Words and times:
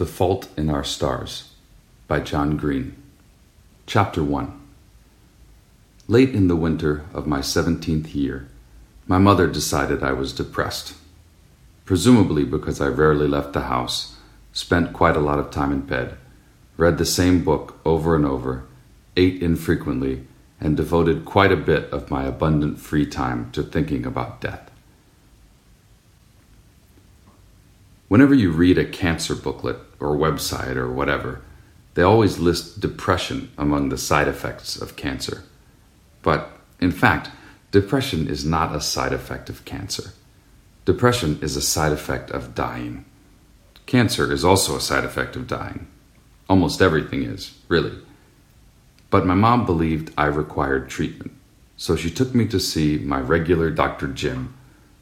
The 0.00 0.06
Fault 0.06 0.48
in 0.56 0.70
Our 0.70 0.82
Stars 0.82 1.50
by 2.08 2.20
John 2.20 2.56
Green. 2.56 2.96
Chapter 3.84 4.24
1 4.24 4.58
Late 6.08 6.30
in 6.30 6.48
the 6.48 6.56
winter 6.56 7.04
of 7.12 7.26
my 7.26 7.40
17th 7.40 8.14
year, 8.14 8.48
my 9.06 9.18
mother 9.18 9.46
decided 9.46 10.02
I 10.02 10.12
was 10.12 10.32
depressed. 10.32 10.94
Presumably 11.84 12.44
because 12.44 12.80
I 12.80 12.86
rarely 12.86 13.28
left 13.28 13.52
the 13.52 13.68
house, 13.68 14.16
spent 14.54 14.94
quite 14.94 15.18
a 15.18 15.20
lot 15.20 15.38
of 15.38 15.50
time 15.50 15.70
in 15.70 15.82
bed, 15.82 16.16
read 16.78 16.96
the 16.96 17.04
same 17.04 17.44
book 17.44 17.78
over 17.84 18.16
and 18.16 18.24
over, 18.24 18.64
ate 19.18 19.42
infrequently, 19.42 20.26
and 20.58 20.78
devoted 20.78 21.26
quite 21.26 21.52
a 21.52 21.56
bit 21.56 21.92
of 21.92 22.10
my 22.10 22.24
abundant 22.24 22.80
free 22.80 23.04
time 23.04 23.50
to 23.52 23.62
thinking 23.62 24.06
about 24.06 24.40
death. 24.40 24.69
Whenever 28.10 28.34
you 28.34 28.50
read 28.50 28.76
a 28.76 28.84
cancer 28.84 29.36
booklet 29.36 29.76
or 30.00 30.16
website 30.16 30.74
or 30.74 30.90
whatever, 30.90 31.40
they 31.94 32.02
always 32.02 32.40
list 32.40 32.80
depression 32.80 33.52
among 33.56 33.88
the 33.88 33.96
side 33.96 34.26
effects 34.26 34.74
of 34.74 34.96
cancer. 34.96 35.44
But 36.20 36.50
in 36.80 36.90
fact, 36.90 37.30
depression 37.70 38.26
is 38.26 38.44
not 38.44 38.74
a 38.74 38.80
side 38.80 39.12
effect 39.12 39.48
of 39.48 39.64
cancer. 39.64 40.10
Depression 40.84 41.38
is 41.40 41.54
a 41.54 41.62
side 41.62 41.92
effect 41.92 42.32
of 42.32 42.52
dying. 42.52 43.04
Cancer 43.86 44.32
is 44.32 44.44
also 44.44 44.74
a 44.74 44.80
side 44.80 45.04
effect 45.04 45.36
of 45.36 45.46
dying. 45.46 45.86
Almost 46.48 46.82
everything 46.82 47.22
is, 47.22 47.60
really. 47.68 47.96
But 49.08 49.24
my 49.24 49.34
mom 49.34 49.64
believed 49.64 50.12
I 50.18 50.26
required 50.26 50.90
treatment, 50.90 51.30
so 51.76 51.94
she 51.94 52.10
took 52.10 52.34
me 52.34 52.48
to 52.48 52.58
see 52.58 52.98
my 52.98 53.20
regular 53.20 53.70
Dr. 53.70 54.08
Jim, 54.08 54.52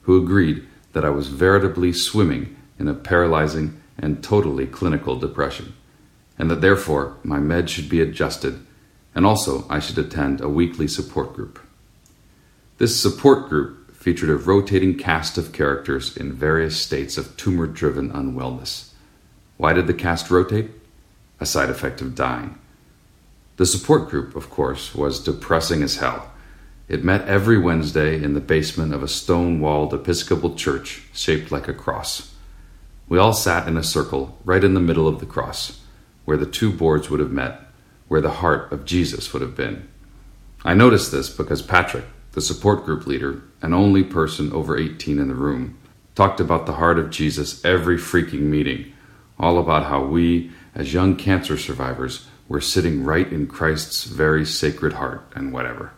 who 0.02 0.22
agreed 0.22 0.66
that 0.92 1.06
I 1.06 1.10
was 1.10 1.28
veritably 1.28 1.94
swimming 1.94 2.54
in 2.78 2.88
a 2.88 2.95
paralyzing 2.95 3.80
and 3.98 4.23
totally 4.23 4.66
clinical 4.66 5.19
depression, 5.19 5.74
and 6.38 6.50
that 6.50 6.60
therefore 6.60 7.16
my 7.23 7.38
meds 7.38 7.69
should 7.69 7.88
be 7.88 8.00
adjusted, 8.00 8.64
and 9.14 9.27
also 9.27 9.66
I 9.69 9.80
should 9.80 9.98
attend 9.98 10.41
a 10.41 10.48
weekly 10.48 10.86
support 10.86 11.34
group. 11.34 11.58
This 12.78 13.00
support 13.00 13.48
group 13.48 13.92
featured 13.92 14.30
a 14.30 14.36
rotating 14.36 14.97
cast 14.97 15.36
of 15.36 15.52
characters 15.52 16.17
in 16.17 16.33
various 16.33 16.80
states 16.80 17.19
of 17.19 17.36
tumor 17.36 17.67
driven 17.67 18.11
unwellness. 18.11 18.92
Why 19.56 19.72
did 19.72 19.89
the 19.89 19.95
cast 19.95 20.30
rotate? 20.30 20.70
A 21.41 21.47
side 21.47 21.69
effect 21.69 22.00
of 22.00 22.14
dying. 22.14 22.56
The 23.56 23.67
support 23.67 24.08
group, 24.08 24.36
of 24.36 24.50
course, 24.50 24.95
was 24.95 25.22
depressing 25.22 25.83
as 25.83 25.97
hell. 25.97 26.30
It 26.89 27.02
met 27.02 27.27
every 27.27 27.58
Wednesday 27.58 28.22
in 28.22 28.34
the 28.34 28.41
basement 28.41 28.95
of 28.95 29.02
a 29.02 29.08
stone 29.08 29.58
walled 29.61 29.92
Episcopal 29.92 30.55
church 30.55 31.02
shaped 31.12 31.50
like 31.50 31.67
a 31.67 31.74
cross. 31.74 32.34
We 33.09 33.19
all 33.19 33.33
sat 33.33 33.67
in 33.67 33.77
a 33.77 33.83
circle 33.83 34.39
right 34.45 34.62
in 34.62 34.75
the 34.75 34.81
middle 34.81 35.09
of 35.09 35.19
the 35.19 35.27
cross, 35.27 35.81
where 36.25 36.37
the 36.37 36.47
two 36.47 36.70
boards 36.70 37.09
would 37.09 37.20
have 37.20 37.33
met, 37.33 37.62
where 38.09 38.20
the 38.20 38.31
heart 38.31 38.70
of 38.70 38.84
Jesus 38.84 39.33
would 39.33 39.41
have 39.41 39.56
been. 39.56 39.89
I 40.64 40.75
noticed 40.75 41.11
this 41.11 41.31
because 41.31 41.62
Patrick, 41.62 42.05
the 42.33 42.41
support 42.41 42.84
group 42.84 43.06
leader 43.06 43.42
and 43.62 43.75
only 43.75 44.03
person 44.03 44.53
over 44.53 44.77
18 44.77 45.19
in 45.19 45.29
the 45.29 45.34
room, 45.34 45.79
talked 46.14 46.41
about 46.41 46.67
the 46.67 46.75
heart 46.75 46.98
of 46.98 47.11
Jesus 47.11 47.64
every 47.64 47.97
freaking 47.97 48.42
meeting, 48.42 48.92
all 49.39 49.59
about 49.59 49.86
how 49.86 50.05
we, 50.05 50.51
as 50.75 50.92
young 50.92 51.17
cancer 51.17 51.56
survivors, 51.56 52.27
were 52.48 52.61
sitting 52.61 53.05
right 53.05 53.33
in 53.33 53.47
Christ's 53.47 54.05
very 54.05 54.45
sacred 54.45 54.95
heart 54.95 55.31
and 55.34 55.53
whatever. 55.53 55.92